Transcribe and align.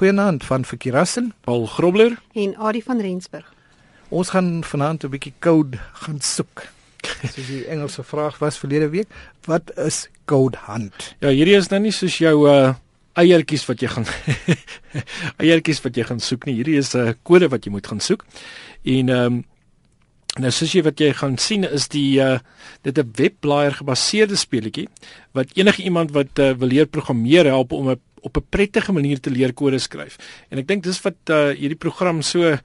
Goeienaand 0.00 0.44
van 0.44 0.64
Verkeerassen, 0.64 1.34
Paul 1.40 1.66
Grobler 1.66 2.18
en 2.32 2.56
Adie 2.56 2.82
van 2.84 3.00
Rensburg. 3.00 3.52
Ons 4.08 4.30
gaan 4.32 4.64
vanaand 4.64 5.04
'n 5.04 5.10
bietjie 5.12 5.32
code 5.38 5.76
gaan 5.92 6.20
soek. 6.20 6.62
Soos 7.34 7.46
die 7.46 7.66
Engelse 7.66 8.02
vraag 8.02 8.38
was 8.38 8.58
verlede 8.58 8.88
week, 8.88 9.08
wat 9.44 9.76
is 9.76 10.08
code 10.24 10.56
hunt? 10.64 11.14
Ja, 11.18 11.28
hierdie 11.28 11.56
is 11.56 11.68
nou 11.68 11.80
nie 11.80 11.92
soos 11.92 12.16
jou 12.18 12.48
uh 12.48 12.72
eiertjies 13.12 13.66
wat 13.68 13.80
jy 13.80 13.88
gaan 13.88 14.06
eiertjies 15.44 15.84
wat 15.84 15.96
jy 15.96 16.04
gaan 16.08 16.20
soek 16.20 16.48
nie. 16.48 16.54
Hierdie 16.54 16.78
is 16.80 16.94
'n 16.94 16.98
uh, 16.98 17.12
kode 17.22 17.48
wat 17.48 17.64
jy 17.64 17.70
moet 17.70 17.86
gaan 17.86 18.00
soek. 18.00 18.24
En 18.82 19.08
ehm 19.08 19.26
um, 19.26 19.44
nou 20.38 20.50
soos 20.50 20.72
jy 20.72 20.82
wat 20.82 21.00
jy 21.00 21.12
gaan 21.12 21.36
sien 21.38 21.64
is 21.64 21.88
die 21.88 22.20
uh 22.24 22.38
dit 22.82 22.98
'n 22.98 23.12
webblaaier 23.16 23.74
gebaseerde 23.84 24.36
speletjie 24.36 24.88
wat 25.32 25.52
enige 25.54 25.82
iemand 25.82 26.10
wat 26.16 26.38
uh, 26.38 26.52
wil 26.56 26.68
leer 26.68 26.86
programmeer 26.86 27.44
help 27.44 27.72
om 27.72 27.90
'n 27.90 28.00
op 28.22 28.36
'n 28.36 28.46
prettige 28.48 28.92
manier 28.92 29.20
te 29.20 29.30
leer 29.30 29.52
kode 29.52 29.78
skryf. 29.78 30.16
En 30.48 30.58
ek 30.58 30.68
dink 30.68 30.82
dis 30.82 31.02
wat 31.02 31.18
uh, 31.30 31.50
hierdie 31.56 31.78
program 31.78 32.22
so 32.22 32.56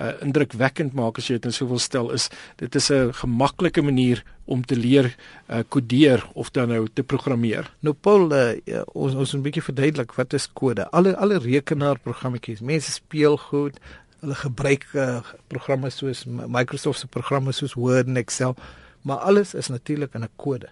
uh, 0.00 0.12
indrukwekkend 0.24 0.94
maak 0.96 1.18
as 1.18 1.28
jy 1.28 1.38
dit 1.38 1.48
in 1.50 1.56
soveel 1.56 1.80
stel 1.82 2.10
is 2.16 2.28
dit 2.56 2.74
is 2.74 2.90
'n 2.90 3.12
gemaklike 3.12 3.82
manier 3.82 4.24
om 4.44 4.64
te 4.64 4.76
leer 4.76 5.14
uh, 5.48 5.62
kodeer 5.68 6.24
of 6.34 6.50
dan 6.50 6.68
nou 6.68 6.88
te 6.92 7.02
programmeer. 7.02 7.70
Nou 7.80 7.94
Paul, 7.94 8.32
uh, 8.32 8.82
ons 8.94 9.14
ons 9.14 9.34
'n 9.34 9.42
bietjie 9.42 9.62
verduidelik 9.62 10.12
wat 10.12 10.32
is 10.32 10.48
kode? 10.52 10.90
Alle 10.90 11.16
alle 11.16 11.38
rekenaarprogrammetjies, 11.38 12.60
mense 12.60 12.92
speel 12.92 13.36
goed, 13.36 13.78
hulle 14.20 14.34
gebruik 14.34 14.86
uh, 14.94 15.20
programme 15.48 15.90
soos 15.90 16.24
Microsoft 16.26 17.00
se 17.00 17.06
programme 17.06 17.52
soos 17.52 17.74
Word 17.74 18.06
en 18.06 18.16
Excel, 18.16 18.56
maar 19.02 19.16
alles 19.16 19.54
is 19.54 19.68
natuurlik 19.68 20.14
in 20.14 20.22
'n 20.22 20.30
kode. 20.36 20.68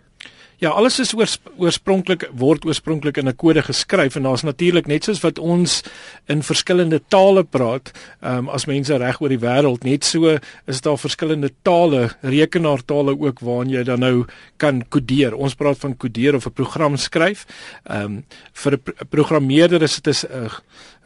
Ja, 0.61 0.75
alles 0.77 0.99
is 1.01 1.15
oors, 1.17 1.39
oorspronklik 1.57 2.27
word 2.37 2.67
oorspronklik 2.69 3.17
in 3.17 3.29
'n 3.29 3.37
kode 3.37 3.63
geskryf 3.63 4.17
en 4.17 4.23
daar's 4.29 4.45
natuurlik 4.45 4.87
net 4.87 5.05
soos 5.05 5.23
wat 5.25 5.39
ons 5.39 5.83
in 6.29 6.43
verskillende 6.43 7.01
tale 7.09 7.45
praat, 7.45 7.93
ehm 8.21 8.39
um, 8.39 8.49
as 8.49 8.67
mense 8.67 8.97
reg 8.97 9.21
oor 9.21 9.29
die 9.29 9.41
wêreld, 9.41 9.85
net 9.85 10.05
so 10.05 10.39
is 10.67 10.80
daar 10.80 10.99
verskillende 10.99 11.51
tale, 11.63 12.11
rekenaartale 12.21 13.17
ook 13.19 13.41
waarin 13.41 13.71
jy 13.71 13.83
dan 13.85 14.01
nou 14.01 14.27
kan 14.59 14.85
kodeer. 14.89 15.35
Ons 15.35 15.55
praat 15.55 15.79
van 15.79 15.97
kodeer 15.97 16.35
of 16.35 16.47
'n 16.47 16.52
program 16.52 16.97
skryf. 16.97 17.47
Ehm 17.89 18.05
um, 18.05 18.24
vir 18.52 18.73
'n 18.73 19.07
programmeerder 19.09 19.83
is 19.83 20.01
dit 20.01 20.27
'n 20.29 20.51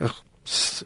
'n 0.00 0.10
letterlik 0.50 0.84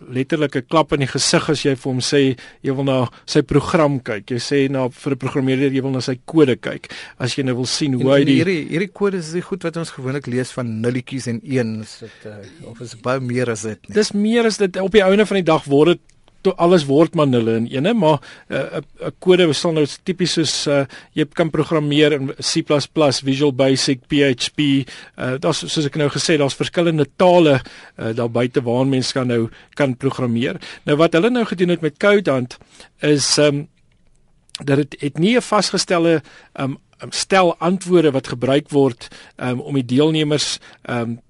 'n 0.00 0.66
klap 0.68 0.92
in 0.92 1.00
die 1.00 1.10
gesig 1.10 1.48
as 1.50 1.64
jy 1.64 1.74
vir 1.74 1.90
hom 1.92 2.00
sê 2.00 2.36
jy 2.62 2.74
wil 2.74 2.84
na 2.84 2.98
sy 3.26 3.42
program 3.42 4.00
kyk. 4.00 4.30
Jy 4.30 4.38
sê 4.38 4.58
na 4.70 4.88
vir 4.88 5.12
'n 5.12 5.18
programmeerder 5.18 5.72
jy 5.72 5.82
wil 5.82 5.92
na 5.92 6.00
sy 6.00 6.18
kode 6.24 6.56
kyk. 6.56 6.92
As 7.18 7.34
jy 7.36 7.44
nou 7.44 7.56
wil 7.56 7.66
sien 7.66 7.94
hoe 7.94 8.12
hy 8.12 8.24
die 8.24 8.38
hierdie 8.38 8.68
hierdie 8.68 8.92
kode 8.92 9.18
is 9.18 9.32
die 9.32 9.42
goed 9.42 9.64
wat 9.64 9.76
ons 9.76 9.90
gewoonlik 9.90 10.26
lees 10.26 10.52
van 10.52 10.80
nulletjies 10.80 11.28
en 11.28 11.40
eens 11.44 11.98
dit 12.00 12.26
uh, 12.26 12.70
of 12.70 12.80
is 12.80 12.94
baie 12.94 13.20
meer 13.20 13.50
as 13.50 13.62
dit 13.62 13.88
nie. 13.88 13.94
Dis 13.94 14.12
meer 14.12 14.46
as 14.46 14.58
dit 14.58 14.76
op 14.76 14.92
die 14.92 15.04
ouene 15.04 15.26
van 15.26 15.36
die 15.36 15.48
dag 15.52 15.64
word 15.64 15.96
dit 15.96 16.00
to 16.42 16.54
alles 16.56 16.86
word 16.86 17.14
maar 17.14 17.26
nulle 17.26 17.56
in 17.56 17.66
ene 17.66 17.94
maar 17.94 18.18
'n 18.48 18.54
uh, 18.54 18.80
'n 19.08 19.12
kode 19.18 19.52
sal 19.52 19.72
nou 19.72 19.86
tipies 20.04 20.32
soos 20.32 20.66
uh, 20.66 20.84
jy 21.14 21.24
kan 21.34 21.50
programmeer 21.50 22.12
in 22.12 22.32
C++, 22.38 22.62
Visual 23.24 23.52
Basic, 23.52 24.00
PHP. 24.08 24.58
Uh, 25.18 25.38
daar's 25.38 25.58
soos 25.58 25.86
ek 25.86 25.96
nou 25.96 26.08
gesê, 26.08 26.38
daar's 26.38 26.54
verskillende 26.54 27.06
tale 27.16 27.60
uh, 27.98 28.14
daar 28.14 28.30
buite 28.30 28.62
waarin 28.62 28.90
mense 28.90 29.12
kan 29.12 29.26
nou 29.26 29.48
kan 29.74 29.96
programmeer. 29.96 30.60
Nou 30.84 30.96
wat 30.96 31.12
hulle 31.12 31.30
nou 31.30 31.44
gedoen 31.44 31.68
het 31.68 31.80
met 31.80 31.98
Codehand 31.98 32.58
is 33.00 33.38
um, 33.38 33.68
dat 34.64 34.76
dit 34.76 34.96
het 35.00 35.18
nie 35.18 35.36
'n 35.36 35.42
vasgestelde 35.42 36.22
um, 36.60 36.78
stel 37.10 37.56
antwoorde 37.58 38.10
wat 38.10 38.28
gebruik 38.28 38.70
word 38.70 39.08
um, 39.36 39.60
om 39.60 39.74
die 39.74 39.84
deelnemers 39.84 40.58
um, 40.90 41.20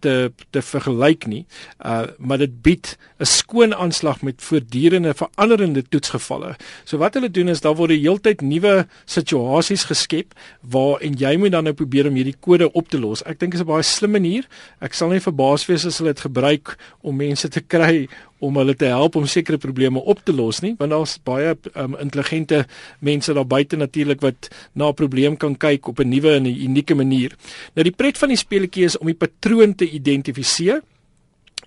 te 0.00 0.32
te 0.50 0.62
vergelyk 0.62 1.26
nie. 1.26 1.44
Uh 1.84 2.06
maar 2.18 2.38
dit 2.38 2.62
bied 2.62 2.96
'n 3.18 3.24
skoon 3.24 3.74
aanslag 3.74 4.22
met 4.22 4.42
voortdurende 4.42 5.14
veranderende 5.14 5.82
toetsgevalle. 5.88 6.56
So 6.84 6.98
wat 6.98 7.14
hulle 7.14 7.30
doen 7.30 7.48
is 7.48 7.60
daar 7.60 7.74
word 7.74 7.90
die 7.90 8.00
heeltyd 8.00 8.40
nuwe 8.40 8.86
situasies 9.04 9.84
geskep 9.84 10.34
waar 10.60 11.00
en 11.00 11.14
jy 11.18 11.36
moet 11.36 11.52
dan 11.52 11.64
nou 11.64 11.74
probeer 11.74 12.08
om 12.08 12.14
hierdie 12.14 12.36
kode 12.40 12.72
op 12.72 12.88
te 12.88 12.98
los. 12.98 13.22
Ek 13.22 13.38
dink 13.38 13.52
dit 13.52 13.60
is 13.60 13.66
'n 13.66 13.72
baie 13.72 13.82
slim 13.82 14.10
manier. 14.10 14.46
Ek 14.80 14.94
sal 14.94 15.08
nie 15.08 15.20
verbaas 15.20 15.66
wees 15.66 15.86
as 15.86 15.98
hulle 15.98 16.12
dit 16.12 16.20
gebruik 16.20 16.76
om 17.00 17.16
mense 17.16 17.48
te 17.48 17.60
kry 17.60 18.08
om 18.38 18.56
hulle 18.56 18.74
te 18.74 18.90
help 18.90 19.16
om 19.16 19.26
sekere 19.26 19.58
probleme 19.58 20.00
op 20.00 20.20
te 20.24 20.32
los 20.32 20.60
nie 20.64 20.74
want 20.78 20.94
daar's 20.94 21.16
baie 21.24 21.56
um, 21.74 21.96
intelligente 22.00 22.64
mense 23.00 23.34
daar 23.34 23.46
buite 23.46 23.76
natuurlik 23.76 24.20
wat 24.20 24.50
na 24.74 24.88
'n 24.88 24.94
probleem 24.94 25.36
kan 25.36 25.56
kyk 25.56 25.88
op 25.88 26.00
'n 26.00 26.08
nuwe 26.08 26.34
en 26.34 26.46
'n 26.46 26.62
unieke 26.68 26.94
manier. 26.94 27.36
Nou 27.74 27.84
die 27.84 27.96
pret 27.96 28.18
van 28.18 28.28
die 28.28 28.36
speletjie 28.36 28.84
is 28.84 28.98
om 28.98 29.06
die 29.06 29.14
patroon 29.14 29.74
te 29.74 29.90
identifiseer 29.90 30.82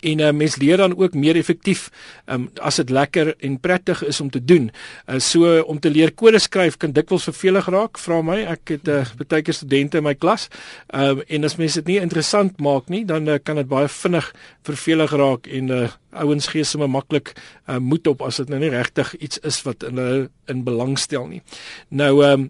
en 0.02 0.20
uh, 0.20 0.32
mens 0.36 0.58
leer 0.62 0.82
dan 0.82 0.96
ook 0.98 1.14
meer 1.14 1.38
effektief 1.40 1.90
um, 2.26 2.50
as 2.62 2.80
dit 2.82 2.90
lekker 2.90 3.34
en 3.40 3.58
prettig 3.60 4.04
is 4.08 4.22
om 4.22 4.30
te 4.30 4.42
doen. 4.44 4.70
Uh, 5.08 5.20
so 5.20 5.62
om 5.62 5.80
te 5.80 5.90
leer 5.90 6.14
kode 6.18 6.40
skryf 6.42 6.78
kan 6.82 6.94
dikwels 6.96 7.28
vervelig 7.30 7.70
raak, 7.72 8.00
vra 8.02 8.22
my. 8.26 8.40
Ek 8.52 8.76
het 8.76 8.92
uh, 8.92 9.04
baie 9.22 9.46
keer 9.46 9.58
studente 9.58 10.02
in 10.02 10.08
my 10.08 10.16
klas. 10.18 10.48
Um, 10.94 11.22
en 11.28 11.48
as 11.48 11.58
mense 11.60 11.82
dit 11.82 11.94
nie 11.94 12.00
interessant 12.02 12.60
maak 12.62 12.90
nie, 12.92 13.04
dan 13.08 13.30
uh, 13.30 13.40
kan 13.44 13.60
dit 13.62 13.70
baie 13.70 13.90
vinnig 13.92 14.32
vervelig 14.68 15.14
raak 15.18 15.50
en 15.52 15.76
uh, 15.76 15.84
ouens 16.22 16.48
gee 16.52 16.66
sommer 16.68 16.90
maklik 16.92 17.34
uh, 17.68 17.78
moed 17.80 18.08
op 18.12 18.24
as 18.26 18.42
dit 18.42 18.50
nou 18.52 18.60
nie 18.62 18.72
regtig 18.74 19.14
iets 19.20 19.42
is 19.48 19.62
wat 19.68 19.86
hulle 19.88 20.30
in 20.52 20.66
belang 20.68 20.98
stel 21.00 21.30
nie. 21.30 21.44
Nou 21.90 22.16
ehm 22.24 22.48
um, 22.48 22.50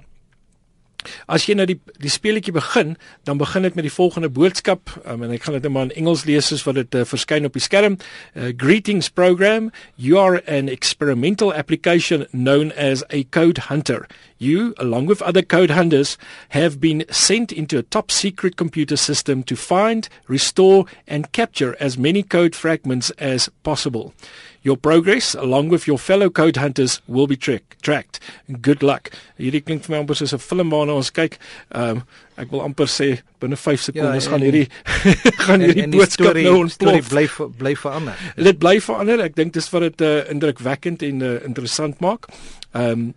As 1.28 1.46
jy 1.48 1.56
nou 1.58 1.68
die 1.70 1.80
die 2.02 2.12
speletjie 2.12 2.54
begin, 2.56 2.96
dan 3.28 3.38
begin 3.38 3.68
dit 3.68 3.76
met 3.76 3.86
die 3.88 3.94
volgende 3.94 4.30
boodskap. 4.30 4.90
Um, 5.06 5.24
en 5.24 5.32
ek 5.36 5.46
gaan 5.46 5.58
dit 5.58 5.68
net 5.68 5.72
maar 5.72 5.90
in 5.90 5.96
Engels 6.04 6.26
lees 6.30 6.50
soos 6.52 6.66
wat 6.68 6.80
dit 6.80 6.96
uh, 6.96 7.06
verskyn 7.08 7.46
op 7.46 7.58
die 7.58 7.64
skerm. 7.64 7.98
Uh, 8.34 8.52
greetings 8.58 9.10
program. 9.10 9.72
You 9.96 10.20
are 10.20 10.42
an 10.48 10.70
experimental 10.70 11.54
application 11.54 12.28
known 12.32 12.72
as 12.78 13.04
a 13.14 13.24
code 13.30 13.70
hunter. 13.70 14.08
You, 14.42 14.74
along 14.80 15.06
with 15.06 15.22
other 15.22 15.44
code 15.44 15.70
hunters, 15.70 16.18
have 16.50 16.82
been 16.82 17.06
sent 17.12 17.52
into 17.52 17.78
a 17.78 17.84
top 17.84 18.10
secret 18.10 18.58
computer 18.58 18.98
system 18.98 19.44
to 19.44 19.56
find, 19.56 20.10
restore 20.28 20.88
and 21.08 21.32
capture 21.32 21.78
as 21.80 21.96
many 21.96 22.24
code 22.24 22.56
fragments 22.56 23.12
as 23.20 23.50
possible. 23.62 24.16
Your 24.64 24.78
progress 24.78 25.36
along 25.36 25.70
with 25.70 25.86
your 25.86 26.00
fellow 26.00 26.32
code 26.32 26.58
hunters 26.58 27.02
will 27.08 27.28
be 27.28 27.36
track, 27.36 27.78
tracked. 27.84 28.20
Good 28.62 28.82
luck. 28.82 29.12
Hierdie 29.38 29.62
klink 29.66 29.86
vir 29.86 29.94
my 29.96 30.02
amper 30.02 30.18
soos 30.18 30.34
'n 30.34 30.42
film 30.42 30.74
waarna 30.74 30.98
ons 30.98 31.14
kyk. 31.14 31.38
Ehm 31.74 32.02
um, 32.02 32.04
ek 32.38 32.52
wil 32.52 32.62
amper 32.66 32.90
sê 32.90 33.22
binne 33.42 33.58
5 33.58 33.82
sekondes 33.90 34.26
ja, 34.26 34.32
gaan 34.32 34.42
hierdie 34.42 34.68
gaan 35.46 35.62
hierdie 35.62 35.88
boodskap 35.90 36.30
story, 36.30 36.44
nou 36.46 36.62
ons 36.66 36.74
storie 36.78 37.02
bly 37.02 37.26
bly 37.58 37.74
verander. 37.76 38.18
Dit 38.38 38.62
bly 38.62 38.80
verander. 38.82 39.22
Ek 39.22 39.36
dink 39.36 39.54
dis 39.54 39.70
wat 39.74 39.82
dit 39.82 40.06
uh, 40.06 40.30
indrukwekkend 40.30 41.06
en 41.10 41.22
uh, 41.22 41.38
interessant 41.46 42.02
maak. 42.02 42.30
Ehm 42.74 42.92
um, 42.92 43.10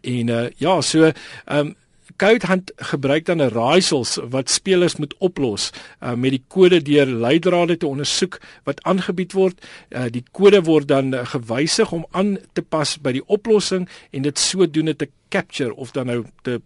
en 0.00 0.28
uh, 0.28 0.48
ja, 0.56 0.80
so 0.80 1.04
ehm 1.04 1.66
um, 1.66 1.76
Code 2.20 2.46
Hunt 2.46 2.72
gebruik 2.76 3.24
dan 3.24 3.40
'n 3.40 3.48
raaisels 3.48 4.18
wat 4.28 4.50
spelers 4.50 4.96
moet 4.96 5.14
oplos 5.18 5.70
uh, 6.02 6.12
met 6.12 6.30
die 6.30 6.44
kode 6.48 6.82
deur 6.82 7.06
leidrade 7.06 7.76
te 7.76 7.86
ondersoek 7.86 8.40
wat 8.64 8.82
aangebied 8.82 9.32
word. 9.32 9.66
Uh, 9.88 10.04
die 10.10 10.24
kode 10.30 10.62
word 10.62 10.88
dan 10.88 11.14
uh, 11.14 11.24
gewysig 11.24 11.92
om 11.92 12.06
aan 12.10 12.38
te 12.52 12.62
pas 12.62 12.98
by 13.00 13.12
die 13.12 13.26
oplossing 13.26 13.88
en 14.10 14.22
dit 14.22 14.38
sodoende 14.38 14.96
te 14.96 15.08
capture 15.28 15.74
of 15.74 15.90
dan 15.90 16.06
nou 16.06 16.24
te 16.42 16.60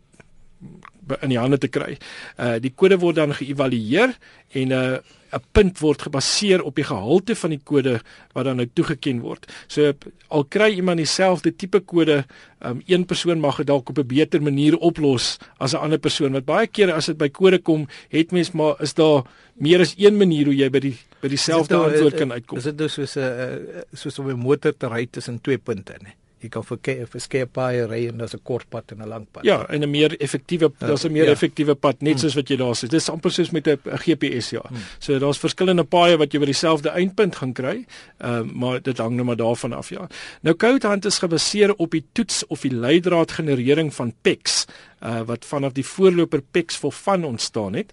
in 1.21 1.29
die 1.29 1.39
hande 1.39 1.59
te 1.59 1.69
kry. 1.69 1.99
Uh 2.41 2.57
die 2.63 2.73
kode 2.73 2.99
word 2.99 3.17
dan 3.17 3.35
geëvalueer 3.35 4.17
en 4.53 4.69
'n 4.69 4.73
uh, 4.73 4.99
'n 5.35 5.43
punt 5.53 5.81
word 5.83 6.05
gebaseer 6.07 6.63
op 6.63 6.77
die 6.79 6.87
gehalte 6.87 7.35
van 7.35 7.55
die 7.55 7.61
kode 7.63 7.99
wat 8.35 8.47
dan 8.47 8.61
nou 8.61 8.67
toegeken 8.73 9.21
word. 9.25 9.49
So 9.67 9.93
al 10.29 10.45
kry 10.45 10.71
iemand 10.79 11.03
dieselfde 11.03 11.55
tipe 11.57 11.81
kode, 11.81 12.25
um, 12.63 12.83
een 12.87 13.05
persoon 13.05 13.41
mag 13.43 13.59
dit 13.63 13.67
dalk 13.67 13.91
op 13.91 13.99
'n 13.99 14.07
beter 14.07 14.43
manier 14.43 14.77
oplos 14.77 15.39
as 15.59 15.75
'n 15.75 15.83
ander 15.83 15.99
persoon. 15.99 16.33
Wat 16.33 16.45
baie 16.45 16.67
kere 16.67 16.93
as 16.93 17.07
dit 17.07 17.19
by 17.19 17.29
kode 17.29 17.59
kom, 17.59 17.89
het 18.09 18.31
mens 18.31 18.53
maar 18.53 18.81
is 18.81 18.95
daar 18.95 19.25
meer 19.55 19.81
as 19.81 19.95
een 19.99 20.17
manier 20.17 20.45
hoe 20.45 20.57
jy 20.57 20.71
by 20.71 20.79
die 20.79 20.97
by 21.21 21.29
dieselfde 21.29 21.75
nou, 21.75 21.91
antwoord 21.91 22.15
kan 22.15 22.33
uitkom. 22.33 22.59
Is 22.59 22.65
dit 22.65 22.79
dus 22.79 22.93
soos 22.93 23.17
'n 23.17 23.85
soos 23.93 24.19
om 24.19 24.31
'n 24.31 24.39
motor 24.39 24.77
te 24.77 24.87
ry 24.89 25.07
tussen 25.11 25.41
twee 25.41 25.59
punte, 25.59 25.95
nee? 26.03 26.15
Jy 26.45 26.51
kan 26.53 26.65
verskeie 26.67 27.47
paaie 27.49 27.87
ry 27.89 28.03
en 28.11 28.21
daar's 28.21 28.35
'n 28.35 28.43
kort 28.45 28.69
pad 28.71 28.93
en 28.93 29.03
'n 29.03 29.09
lang 29.09 29.27
pad. 29.33 29.45
Ja, 29.45 29.67
en 29.69 29.83
'n 29.83 29.91
meer 29.91 30.17
effektiewe 30.21 30.71
ja, 30.79 30.87
daar's 30.87 31.05
'n 31.05 31.13
meer 31.13 31.27
ja. 31.27 31.33
effektiewe 31.33 31.75
pad 31.75 32.03
net 32.03 32.15
mm. 32.15 32.21
soos 32.21 32.35
wat 32.35 32.49
jy 32.49 32.57
daar 32.57 32.75
sê. 32.77 32.89
Dit 32.89 33.01
is 33.01 33.09
amper 33.09 33.31
soos 33.31 33.51
met 33.51 33.67
'n 33.67 33.79
GPS 33.85 34.51
ja. 34.51 34.63
Hmm. 34.69 34.79
So 34.99 35.19
daar's 35.19 35.39
verskillende 35.39 35.85
paaie 35.85 36.17
wat 36.17 36.33
jy 36.33 36.39
by 36.39 36.47
dieselfde 36.47 36.91
eindpunt 36.91 37.37
gaan 37.37 37.53
kry. 37.53 37.87
Ehm 38.19 38.49
uh, 38.49 38.53
maar 38.55 38.83
dit 38.83 38.99
hang 38.99 39.15
nou 39.15 39.25
maar 39.27 39.37
daarvan 39.37 39.73
af 39.73 39.89
ja. 39.91 40.09
Nou 40.43 40.57
CodeHunt 40.57 41.05
is 41.05 41.19
gebaseer 41.19 41.75
op 41.75 41.91
die 41.91 42.05
toets 42.13 42.47
of 42.47 42.61
die 42.61 42.75
leidraad 42.75 43.33
generering 43.33 43.95
van 43.95 44.15
PEX 44.23 44.67
uh, 45.05 45.21
wat 45.29 45.45
vanaf 45.45 45.75
die 45.77 45.87
voorloper 45.87 46.43
PEX 46.51 46.77
for 46.77 46.93
Fun 46.93 47.25
ontstaan 47.25 47.75
het. 47.75 47.93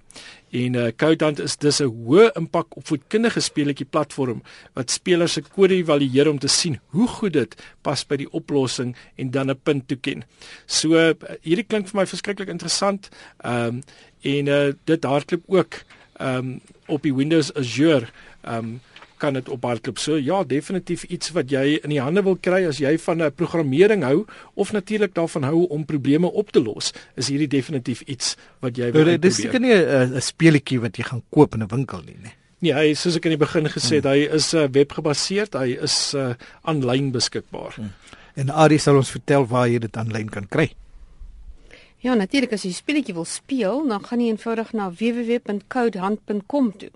En 0.51 0.73
uh, 0.73 0.87
Codant 0.95 1.39
is 1.39 1.57
dis 1.57 1.79
'n 1.79 1.87
hoë 1.87 2.31
impak 2.35 2.75
opvoedkundige 2.75 3.39
speletjie 3.39 3.85
platform 3.85 4.41
wat 4.73 4.91
spelers 4.91 5.33
se 5.33 5.41
kode 5.41 5.75
evalueer 5.75 6.29
om 6.29 6.39
te 6.39 6.47
sien 6.47 6.79
hoe 6.87 7.07
goed 7.07 7.33
dit 7.33 7.55
pas 7.81 8.05
by 8.05 8.15
die 8.15 8.31
oplossing 8.31 8.95
en 9.15 9.31
dan 9.31 9.49
'n 9.49 9.59
punt 9.63 9.87
toeken. 9.87 10.23
So 10.65 10.95
uh, 10.95 11.13
hierdie 11.41 11.67
klink 11.67 11.87
vir 11.87 11.99
my 11.99 12.05
verskriklik 12.05 12.49
interessant. 12.49 13.09
Ehm 13.43 13.67
um, 13.67 13.83
en 14.21 14.47
uh, 14.47 14.73
dit 14.85 15.03
hardloop 15.03 15.43
ook 15.47 15.73
ehm 16.19 16.37
um, 16.37 16.61
op 16.87 17.01
die 17.01 17.15
Windows 17.15 17.53
Azure 17.53 18.07
ehm 18.41 18.57
um, 18.57 18.81
kan 19.21 19.37
dit 19.37 19.49
op 19.53 19.65
hardloop. 19.67 19.99
So 20.01 20.17
ja, 20.17 20.41
definitief 20.47 21.05
iets 21.13 21.31
wat 21.37 21.51
jy 21.53 21.77
in 21.83 21.93
die 21.93 22.01
hande 22.01 22.23
wil 22.25 22.37
kry 22.41 22.63
as 22.69 22.81
jy 22.81 22.97
van 23.05 23.21
'n 23.21 23.31
programmering 23.37 24.03
hou 24.03 24.25
of 24.55 24.73
natuurlik 24.73 25.13
daarvan 25.13 25.43
hou 25.43 25.67
om 25.69 25.85
probleme 25.85 26.31
op 26.31 26.51
te 26.51 26.61
los. 26.61 26.93
Is 27.15 27.29
hierdie 27.29 27.47
definitief 27.47 28.01
iets 28.01 28.35
wat 28.59 28.77
jy 28.77 28.91
wil 28.91 29.03
probeer. 29.03 29.21
Dit 29.21 29.31
is 29.31 29.41
seker 29.41 29.59
nie 29.59 29.73
'n 29.73 30.21
speletjie 30.21 30.79
wat 30.79 30.97
jy 30.97 31.03
gaan 31.03 31.23
koop 31.29 31.53
in 31.53 31.63
'n 31.63 31.67
winkel 31.67 32.01
nie, 32.05 32.17
nee. 32.21 32.33
Nee, 32.61 32.73
hy 32.73 32.93
soos 32.93 33.15
ek 33.15 33.25
in 33.25 33.31
die 33.31 33.41
begin 33.41 33.65
gesê 33.65 33.95
het, 33.95 34.05
hmm. 34.05 34.11
hy 34.11 34.35
is 34.37 34.53
uh, 34.53 34.67
webgebaseerd, 34.69 35.53
hy 35.53 35.77
is 35.81 36.13
aanlyn 36.61 37.07
uh, 37.07 37.11
beskikbaar. 37.11 37.73
Hmm. 37.73 37.89
En 38.35 38.49
Ari 38.49 38.77
sal 38.77 38.95
ons 38.95 39.09
vertel 39.09 39.47
waar 39.47 39.67
jy 39.67 39.79
dit 39.79 39.97
aanlyn 39.97 40.29
kan 40.29 40.45
kry. 40.47 40.69
Ja, 42.01 42.15
natuurlik 42.17 42.53
as 42.53 42.63
jy 42.65 42.71
speletjie 42.73 43.13
wil 43.13 43.27
speel, 43.29 43.83
dan 43.89 44.01
gaan 44.05 44.21
jy 44.23 44.31
eenvoudig 44.31 44.71
na 44.73 44.87
www.codehand.com 44.89 46.71
toe. 46.81 46.89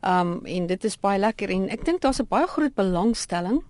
Um 0.00 0.40
en 0.44 0.66
dit 0.66 0.84
is 0.84 0.96
baie 1.00 1.18
lekker 1.18 1.50
en 1.50 1.68
ek 1.68 1.84
dink 1.84 2.00
daar's 2.00 2.20
'n 2.20 2.28
baie 2.28 2.46
groot 2.46 2.74
belangstelling 2.74 3.62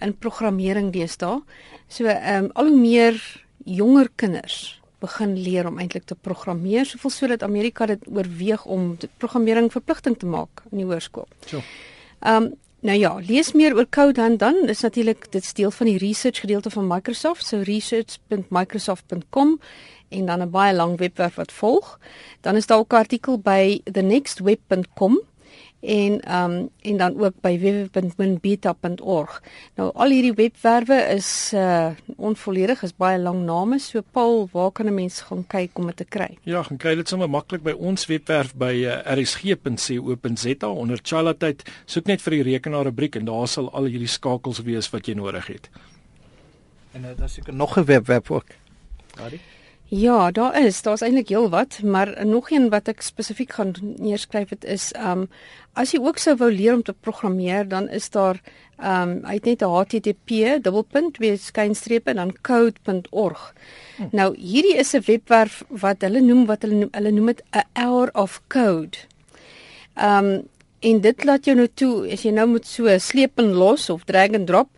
in 0.00 0.16
programmering 0.16 0.92
deesdae. 0.92 1.42
So 1.88 2.06
um 2.06 2.50
al 2.54 2.66
hoe 2.66 2.76
meer 2.76 3.44
jonger 3.64 4.08
kinders 4.16 4.80
begin 4.98 5.36
leer 5.36 5.66
om 5.66 5.78
eintlik 5.78 6.04
te 6.04 6.14
programmeer, 6.14 6.86
soveel 6.86 7.10
sodat 7.10 7.42
Amerika 7.42 7.86
dit 7.86 8.06
oorweeg 8.10 8.64
om 8.64 8.96
programmering 9.18 9.72
verpligting 9.72 10.18
te 10.18 10.26
maak 10.26 10.62
in 10.70 10.78
die 10.78 10.86
hoërskool. 10.86 11.28
So. 11.46 11.62
Um 12.26 12.54
nou 12.80 12.98
ja, 12.98 13.14
lees 13.26 13.52
meer 13.52 13.74
oor 13.74 13.88
Codehand 13.90 14.38
dan. 14.38 14.54
Dit 14.60 14.70
is 14.70 14.80
natuurlik 14.80 15.32
dit 15.32 15.54
deel 15.54 15.70
van 15.70 15.86
die 15.86 15.98
research 15.98 16.40
gedeelte 16.40 16.70
van 16.70 16.86
Microsoft, 16.86 17.46
so 17.46 17.60
research.microsoft.com 17.66 19.60
en 20.08 20.26
dan 20.26 20.42
'n 20.42 20.50
baie 20.50 20.74
lang 20.74 20.98
webwerf 20.98 21.34
wat 21.34 21.52
volg. 21.52 21.98
Dan 22.40 22.56
is 22.56 22.66
daar 22.66 22.78
ook 22.78 22.92
'n 22.92 22.96
artikel 22.96 23.38
by 23.38 23.80
thenextweb.com 23.84 25.20
en 25.80 26.20
ehm 26.20 26.50
um, 26.50 26.68
en 26.80 26.96
dan 26.96 27.20
ook 27.20 27.40
by 27.40 27.58
www.winbeta.org. 27.58 29.42
Nou 29.74 29.90
al 29.94 30.10
hierdie 30.10 30.34
webwerwe 30.34 30.98
is 31.14 31.52
uh 31.54 31.90
onvolledig, 32.16 32.82
is 32.82 32.96
baie 32.96 33.18
lang 33.18 33.44
name. 33.44 33.78
So 33.78 34.00
Paul, 34.10 34.48
waar 34.52 34.72
kan 34.72 34.86
'n 34.86 34.94
mens 34.94 35.20
gaan 35.20 35.46
kyk 35.46 35.78
om 35.78 35.86
dit 35.86 35.96
te 35.96 36.04
kry? 36.04 36.38
Ja, 36.42 36.62
gaan 36.62 36.76
kry 36.76 36.94
dit 36.94 37.08
sommer 37.08 37.30
maklik 37.30 37.62
by 37.62 37.72
ons 37.72 38.06
webwerf 38.06 38.54
by 38.54 38.72
uh, 38.72 39.16
rsg.co.za 39.16 40.68
onder 40.68 40.98
Chalatyd. 41.02 41.62
Soek 41.84 42.06
net 42.06 42.22
vir 42.22 42.30
die 42.30 42.42
rekenaar 42.42 42.84
rubriek 42.84 43.16
en 43.16 43.24
daar 43.24 43.48
sal 43.48 43.70
al 43.72 43.84
hierdie 43.84 44.08
skakels 44.08 44.62
wees 44.62 44.90
wat 44.90 45.06
jy 45.06 45.14
nodig 45.14 45.46
het. 45.46 45.70
En 46.92 47.04
uh, 47.04 47.08
daar 47.16 47.28
seker 47.28 47.54
nog 47.54 47.78
'n 47.78 47.84
webwerf 47.84 48.30
ook. 48.30 48.46
Daardie 49.14 49.40
Ja, 49.88 50.30
daar 50.30 50.64
is, 50.64 50.82
daar's 50.82 51.00
eintlik 51.00 51.28
heelwat, 51.28 51.82
maar 51.82 52.26
nog 52.26 52.50
een 52.50 52.68
wat 52.68 52.90
ek 52.92 53.00
spesifiek 53.00 53.54
gaan 53.56 53.70
neerskryf 53.80 54.50
het 54.52 54.64
is 54.68 54.90
um 55.00 55.30
as 55.72 55.94
jy 55.94 56.00
ook 56.04 56.20
sou 56.20 56.34
wou 56.36 56.50
leer 56.52 56.74
om 56.76 56.82
te 56.84 56.92
programmeer, 56.92 57.64
dan 57.68 57.88
is 57.88 58.10
daar 58.12 58.36
um 58.76 59.14
hy 59.24 59.38
het 59.38 59.48
net 59.48 59.62
'n 59.64 59.72
http 59.78 60.60
dubbelpunt 60.62 61.14
twee 61.14 61.36
skynstrepe 61.36 62.10
en 62.10 62.16
dan 62.16 62.34
code.org. 62.42 63.54
Hm. 63.96 64.08
Nou 64.12 64.36
hierdie 64.36 64.76
is 64.76 64.92
'n 64.92 65.02
webwerf 65.06 65.64
wat 65.68 66.02
hulle 66.04 66.20
noem 66.20 66.44
wat 66.46 66.62
hulle 66.62 66.74
noem, 66.74 66.92
hulle 66.92 67.10
noem 67.10 67.26
dit 67.26 67.42
'n 67.52 67.64
hour 67.80 68.10
of 68.12 68.42
code. 68.48 68.98
Um 69.96 70.48
en 70.80 71.00
dit 71.00 71.24
laat 71.24 71.44
jou 71.44 71.56
nou 71.56 71.68
toe 71.74 72.12
as 72.12 72.22
jy 72.22 72.30
nou 72.30 72.46
moet 72.46 72.66
so 72.66 72.98
sleep 72.98 73.38
en 73.38 73.52
los 73.52 73.90
of 73.90 74.04
drag 74.04 74.34
and 74.34 74.46
drop 74.46 74.68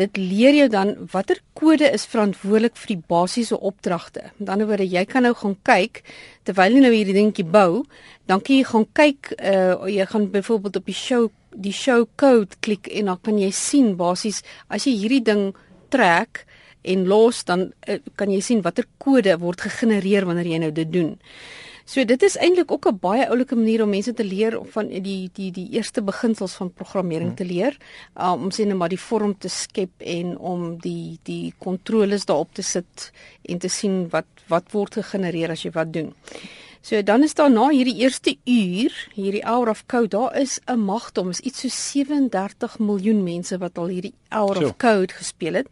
dit 0.00 0.16
leer 0.18 0.56
jou 0.58 0.68
dan 0.72 0.94
watter 1.12 1.38
kode 1.54 1.86
is 1.86 2.06
verantwoordelik 2.10 2.76
vir 2.76 2.94
die 2.94 3.02
basiese 3.08 3.58
opdragte. 3.60 4.30
Met 4.40 4.50
ander 4.50 4.66
woorde, 4.66 4.86
jy 4.88 5.04
kan 5.06 5.22
nou 5.26 5.34
gaan 5.38 5.54
kyk 5.66 6.02
terwyl 6.44 6.74
jy 6.74 6.82
nou 6.82 6.92
hierdie 6.92 7.16
dingetjie 7.16 7.46
bou, 7.46 7.84
dan 8.26 8.42
kan 8.42 8.56
jy 8.58 8.64
gaan 8.72 8.86
kyk 8.92 9.32
uh 9.38 9.86
jy 9.90 10.06
gaan 10.10 10.30
byvoorbeeld 10.32 10.80
op 10.80 10.90
die 10.90 10.98
show 10.98 11.28
die 11.54 11.72
show 11.72 12.08
code 12.16 12.58
klik 12.60 12.88
en 12.90 13.12
dan 13.12 13.20
kan 13.22 13.38
jy 13.38 13.50
sien 13.54 13.94
basies 13.96 14.42
as 14.68 14.88
jy 14.88 14.96
hierdie 14.98 15.22
ding 15.22 15.52
trek 15.94 16.42
en 16.82 17.06
los 17.08 17.44
dan 17.48 17.68
uh, 17.88 17.98
kan 18.18 18.32
jy 18.32 18.40
sien 18.44 18.62
watter 18.64 18.86
kode 18.98 19.36
word 19.40 19.62
gegenereer 19.64 20.26
wanneer 20.28 20.50
jy 20.50 20.58
nou 20.64 20.72
dit 20.74 20.90
doen. 20.92 21.14
So 21.84 22.04
dit 22.08 22.22
is 22.22 22.36
eintlik 22.40 22.70
ook 22.72 22.86
'n 22.88 22.98
baie 22.98 23.28
oulike 23.28 23.54
manier 23.54 23.82
om 23.82 23.90
mense 23.90 24.12
te 24.12 24.24
leer 24.24 24.58
van 24.72 24.88
die 24.88 25.30
die 25.32 25.50
die 25.52 25.68
eerste 25.70 26.02
beginsels 26.02 26.54
van 26.54 26.72
programmering 26.72 27.36
te 27.36 27.44
leer, 27.44 27.76
um, 28.16 28.42
om 28.42 28.50
sien 28.50 28.68
net 28.68 28.76
maar 28.76 28.88
die 28.88 29.00
vorm 29.00 29.38
te 29.38 29.48
skep 29.48 29.90
en 29.98 30.38
om 30.38 30.78
die 30.78 31.18
die 31.22 31.54
kontroles 31.58 32.24
daarop 32.24 32.54
te 32.54 32.62
sit 32.62 33.12
en 33.42 33.58
te 33.58 33.68
sien 33.68 34.08
wat 34.08 34.26
wat 34.48 34.72
word 34.72 34.94
gegenereer 34.94 35.50
as 35.50 35.62
jy 35.62 35.70
wat 35.70 35.92
doen. 35.92 36.14
So 36.80 37.02
dan 37.02 37.22
is 37.22 37.34
daar 37.34 37.50
na 37.50 37.68
hierdie 37.68 37.96
eerste 37.96 38.36
uur, 38.44 39.08
hierdie 39.14 39.44
hour 39.44 39.68
of 39.68 39.86
code, 39.86 40.08
daar 40.08 40.40
is 40.40 40.60
'n 40.66 40.78
magdom, 40.78 41.30
is 41.30 41.40
iets 41.40 41.60
so 41.60 41.68
37 41.68 42.78
miljoen 42.78 43.22
mense 43.22 43.58
wat 43.58 43.78
al 43.78 43.86
hierdie 43.86 44.14
hour 44.28 44.56
so. 44.56 44.64
of 44.64 44.76
code 44.76 45.12
gespeel 45.12 45.54
het. 45.54 45.68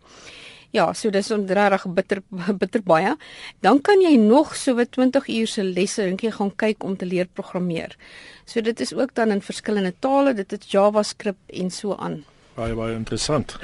Ja, 0.72 0.86
so 0.96 1.10
dis 1.12 1.28
regtig 1.28 1.82
bitter 1.94 2.22
bitter 2.60 2.82
baie. 2.82 3.16
Dan 3.60 3.80
kan 3.84 4.00
jy 4.00 4.16
nog 4.16 4.56
so 4.56 4.74
wat 4.74 4.92
20 4.96 5.28
uur 5.28 5.46
se 5.46 5.64
lesse 5.64 6.02
dink 6.02 6.22
jy 6.24 6.30
gaan 6.32 6.52
kyk 6.56 6.84
om 6.84 6.96
te 6.96 7.06
leer 7.06 7.28
programmeer. 7.28 7.96
So 8.48 8.60
dit 8.64 8.80
is 8.80 8.94
ook 8.94 9.14
dan 9.14 9.30
in 9.30 9.42
verskillende 9.44 9.92
tale, 10.00 10.34
dit 10.34 10.52
is 10.52 10.70
JavaScript 10.72 11.52
en 11.52 11.70
so 11.70 11.96
aan. 11.96 12.24
Baie 12.56 12.74
baie 12.74 12.96
interessant. 12.96 13.58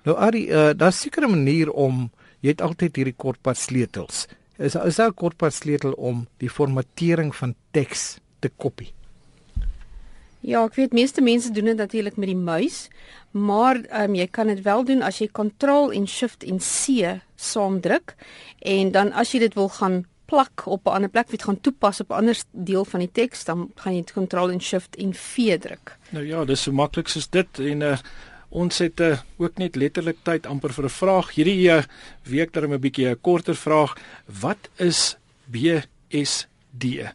Nou 0.09 0.15
Ari, 0.17 0.47
uh, 0.49 0.71
daar's 0.73 1.01
seker 1.01 1.27
'n 1.29 1.31
manier 1.31 1.71
om 1.71 2.09
jy 2.41 2.49
het 2.49 2.63
altyd 2.65 2.97
hierdie 2.97 3.17
kortpad 3.17 3.57
sleutels. 3.57 4.27
Is 4.57 4.75
is 4.75 4.97
daar 4.97 5.11
'n 5.11 5.15
kortpad 5.15 5.53
sleutel 5.53 5.93
om 5.93 6.27
die 6.39 6.49
formatering 6.49 7.37
van 7.37 7.55
teks 7.71 8.19
te 8.41 8.49
kopie? 8.49 8.93
Ja, 10.41 10.65
ek 10.65 10.75
weet 10.75 10.93
meeste 10.93 11.21
mense 11.21 11.53
doen 11.53 11.65
dit 11.65 11.77
natuurlik 11.77 12.17
met 12.17 12.29
die 12.29 12.37
muis, 12.37 12.89
maar 13.31 13.77
um, 13.77 14.15
jy 14.15 14.27
kan 14.27 14.47
dit 14.47 14.63
wel 14.63 14.85
doen 14.85 15.03
as 15.03 15.19
jy 15.19 15.29
Ctrl 15.29 15.93
en 15.93 16.07
Shift 16.09 16.45
en 16.45 16.59
C 16.59 17.21
saam 17.37 17.81
druk 17.81 18.17
en 18.59 18.91
dan 18.91 19.13
as 19.13 19.33
jy 19.33 19.39
dit 19.39 19.55
wil 19.55 19.69
gaan 19.69 20.07
plak 20.31 20.67
op 20.67 20.87
'n 20.87 20.97
ander 20.97 21.11
plek, 21.11 21.29
wie 21.29 21.39
dit 21.39 21.47
gaan 21.47 21.61
toepas 21.61 22.01
op 22.01 22.11
'n 22.11 22.21
ander 22.23 22.39
deel 22.51 22.85
van 22.85 23.01
die 23.01 23.13
teks, 23.13 23.45
dan 23.45 23.71
gaan 23.75 23.95
jy 23.95 24.03
Ctrl 24.05 24.51
en 24.51 24.61
Shift 24.61 24.97
en 24.97 25.15
V 25.15 25.59
druk. 25.59 25.97
Nou 26.11 26.27
ja, 26.27 26.45
dis 26.45 26.63
so 26.63 26.73
maklik 26.73 27.09
soos 27.09 27.29
dit 27.29 27.59
en 27.59 27.81
uh, 27.81 27.99
Ons 28.51 28.81
het 28.83 29.01
uh, 29.01 29.19
ook 29.39 29.61
net 29.63 29.77
letterlik 29.79 30.25
tyd 30.27 30.47
amper 30.47 30.73
vir 30.75 30.85
'n 30.85 30.91
vraag. 30.91 31.35
Hierdie 31.35 31.71
uh, 31.71 31.83
week 32.27 32.53
dan 32.53 32.73
'n 32.73 32.81
bietjie 32.81 33.07
'n 33.07 33.21
korter 33.21 33.55
vraag. 33.55 33.95
Wat 34.27 34.69
is 34.77 35.17
BSD? 35.47 37.15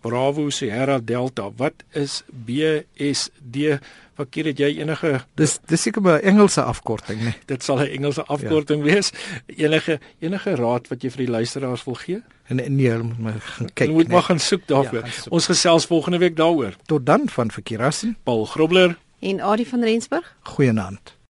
Bravo 0.00 0.50
Sierra 0.50 0.98
Delta. 0.98 1.50
Wat 1.56 1.84
is 1.92 2.22
BSD? 2.28 3.80
Fakir 4.20 4.50
het 4.50 4.58
jy 4.60 4.68
enige 4.80 5.20
Dis 5.38 5.58
dis 5.68 5.82
seker 5.82 6.02
'n 6.02 6.20
Engelse 6.20 6.62
afkorting, 6.62 7.22
nee. 7.22 7.34
Dit 7.46 7.62
sal 7.62 7.80
'n 7.80 7.92
Engelse 7.96 8.24
afkorting 8.24 8.84
ja. 8.84 8.92
wees. 8.92 9.12
Enige 9.46 10.00
enige 10.20 10.54
raad 10.54 10.88
wat 10.88 11.02
jy 11.02 11.10
vir 11.10 11.24
die 11.26 11.30
luisteraars 11.30 11.84
wil 11.84 11.94
gee? 11.94 12.22
En 12.48 12.56
nee, 12.56 12.90
hulle 12.90 13.02
moet 13.02 13.18
maar 13.18 13.40
gaan 13.40 13.66
kyk. 13.66 13.78
Hulle 13.78 13.92
moet 13.92 14.08
nee. 14.08 14.16
maar 14.16 14.26
gaan 14.26 14.40
soek 14.40 14.66
daarvoor. 14.66 15.04
Ja, 15.06 15.30
Ons 15.30 15.46
gesels 15.46 15.86
volgende 15.86 16.18
week 16.18 16.36
daaroor. 16.36 16.74
Tot 16.86 17.06
dan 17.06 17.28
van 17.28 17.50
Verkeerassen. 17.50 18.16
Paul 18.22 18.44
Grobler 18.44 18.98
en 19.20 19.40
Adie 19.40 19.68
van 19.68 19.82
Rensburg. 19.82 20.36
Goeienaand. 20.42 21.19